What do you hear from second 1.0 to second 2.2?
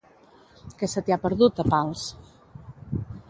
t'hi ha perdut, a Pals?